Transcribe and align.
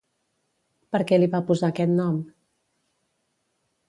Per 0.95 1.01
què 1.11 1.19
li 1.19 1.29
va 1.35 1.41
posar 1.49 1.69
aquest 1.69 1.93
nom? 1.99 2.15